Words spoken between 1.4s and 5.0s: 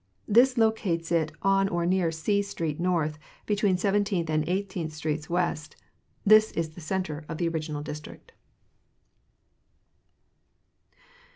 on or near C street north, between Seventeenth and Highteenth